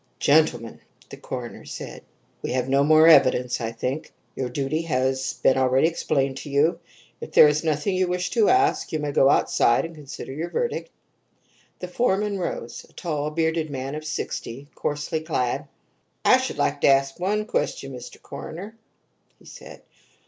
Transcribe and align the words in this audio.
"Gentlemen," 0.17 0.79
the 1.11 1.17
coroner 1.17 1.63
said, 1.63 2.01
"we 2.41 2.53
have 2.53 2.67
no 2.67 2.83
more 2.83 3.07
evidence, 3.07 3.61
I 3.61 3.71
think. 3.71 4.11
Your 4.35 4.49
duty 4.49 4.81
has 4.81 5.33
been 5.33 5.59
already 5.59 5.87
explained 5.87 6.37
to 6.37 6.49
you; 6.49 6.79
if 7.19 7.33
there 7.33 7.47
is 7.47 7.63
nothing 7.63 7.93
you 7.95 8.07
wish 8.07 8.31
to 8.31 8.49
ask 8.49 8.91
you 8.91 8.97
may 8.97 9.11
go 9.11 9.29
outside 9.29 9.85
and 9.85 9.93
consider 9.93 10.31
your 10.33 10.49
verdict." 10.49 10.89
The 11.81 11.87
foreman 11.87 12.39
rose 12.39 12.83
a 12.89 12.93
tall, 12.93 13.29
bearded 13.29 13.69
man 13.69 13.93
of 13.93 14.03
sixty, 14.03 14.67
coarsely 14.73 15.19
clad. 15.19 15.67
"I 16.25 16.37
should 16.37 16.57
like 16.57 16.81
to 16.81 16.87
ask 16.87 17.19
one 17.19 17.45
question, 17.45 17.93
Mr. 17.93 18.19
Coroner," 18.19 18.77
he 19.37 19.45
said. 19.45 19.83